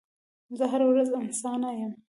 زه 0.57 0.65
هره 0.71 0.85
ورځ 0.91 1.09
انسانه 1.21 1.69
یم 1.79 1.91